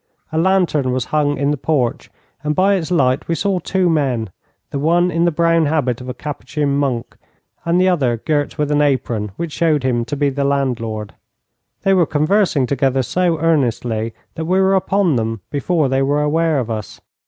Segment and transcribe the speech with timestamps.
[0.31, 2.09] A lantern was hung in the porch,
[2.43, 4.31] and by its light we saw two men,
[4.71, 7.15] the one in the brown habit of a Capuchin monk,
[7.65, 11.13] and the other girt with an apron, which showed him to be the landlord.
[11.83, 16.57] They were conversing together so earnestly that we were upon them before they were aware
[16.57, 16.99] of us.